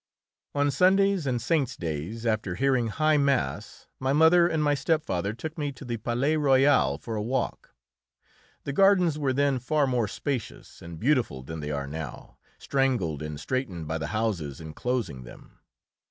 On 0.55 0.71
Sundays 0.71 1.27
and 1.27 1.39
saints' 1.39 1.77
days, 1.77 2.25
after 2.25 2.55
hearing 2.55 2.87
high 2.87 3.17
mass, 3.17 3.85
my 3.99 4.13
mother 4.13 4.47
and 4.47 4.63
my 4.63 4.73
stepfather 4.73 5.31
took 5.31 5.59
me 5.59 5.71
to 5.73 5.85
the 5.85 5.97
Palais 5.97 6.37
Royal 6.37 6.97
for 6.97 7.15
a 7.15 7.21
walk. 7.21 7.75
The 8.63 8.73
gardens 8.73 9.19
were 9.19 9.31
then 9.31 9.59
far 9.59 9.85
more 9.85 10.07
spacious 10.07 10.81
and 10.81 10.99
beautiful 10.99 11.43
than 11.43 11.59
they 11.59 11.69
are 11.69 11.85
now, 11.85 12.37
strangled 12.57 13.21
and 13.21 13.39
straightened 13.39 13.87
by 13.87 13.99
the 13.99 14.07
houses 14.07 14.59
enclosing 14.59 15.21
them. 15.21 15.59